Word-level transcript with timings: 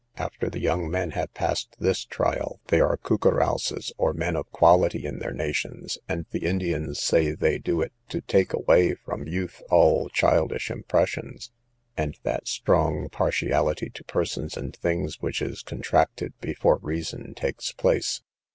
After 0.17 0.49
the 0.49 0.59
young 0.59 0.89
men 0.89 1.11
have 1.11 1.31
passed 1.35 1.75
this 1.79 2.05
trial, 2.05 2.59
they 2.69 2.79
are 2.79 2.97
Coucarouses, 2.97 3.91
or 3.99 4.15
men 4.15 4.35
of 4.35 4.51
quality 4.51 5.05
in 5.05 5.19
their 5.19 5.31
nations; 5.31 5.99
and 6.09 6.25
the 6.31 6.43
Indians 6.43 6.99
say 6.99 7.33
they 7.35 7.59
do 7.59 7.81
it 7.81 7.93
to 8.09 8.19
take 8.21 8.51
away 8.51 8.95
from 8.95 9.27
youth 9.27 9.61
all 9.69 10.09
childish 10.09 10.71
impressions, 10.71 11.51
and 11.95 12.17
that 12.23 12.47
strong 12.47 13.09
partiality 13.09 13.91
to 13.91 14.03
persons 14.05 14.57
and 14.57 14.75
things 14.75 15.21
which 15.21 15.39
is 15.39 15.61
contracted 15.61 16.33
before 16.41 16.79
reason 16.81 17.35
takes 17.35 17.71
place. 17.71 18.23